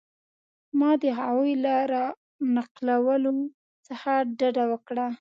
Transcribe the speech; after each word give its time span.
ما 0.79 0.91
د 1.01 1.03
هغوی 1.19 1.53
له 1.63 1.75
را 1.91 2.05
نقلولو 2.55 3.33
څخه 3.87 4.11
ډډه 4.39 4.63
وکړه. 4.71 5.07